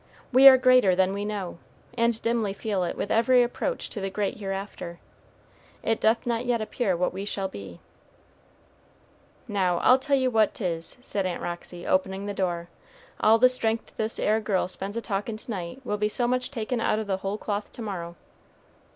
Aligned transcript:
We 0.31 0.47
are 0.47 0.57
greater 0.57 0.95
than 0.95 1.13
we 1.13 1.25
know, 1.25 1.59
and 1.95 2.19
dimly 2.23 2.53
feel 2.53 2.83
it 2.83 2.97
with 2.97 3.11
every 3.11 3.43
approach 3.43 3.87
to 3.91 4.01
the 4.01 4.09
great 4.09 4.37
hereafter. 4.37 4.99
"It 5.83 6.01
doth 6.01 6.25
not 6.25 6.43
yet 6.43 6.59
appear 6.59 6.97
what 6.97 7.13
we 7.13 7.23
shall 7.23 7.47
be." 7.47 7.79
"Now, 9.47 9.77
I'll 9.77 9.99
tell 9.99 10.15
you 10.17 10.31
what 10.31 10.55
'tis," 10.55 10.97
said 11.01 11.27
Aunt 11.27 11.43
Roxy, 11.43 11.85
opening 11.85 12.25
the 12.25 12.33
door, 12.33 12.67
"all 13.19 13.37
the 13.37 13.47
strength 13.47 13.95
this 13.97 14.17
'ere 14.17 14.39
girl 14.39 14.67
spends 14.67 14.97
a 14.97 15.01
talkin' 15.01 15.37
to 15.37 15.51
night, 15.51 15.81
will 15.85 15.97
be 15.99 16.09
so 16.09 16.27
much 16.27 16.49
taken 16.49 16.81
out 16.81 16.97
o' 16.97 17.03
the 17.03 17.17
whole 17.17 17.37
cloth 17.37 17.71
to 17.73 17.81
morrow." 17.83 18.15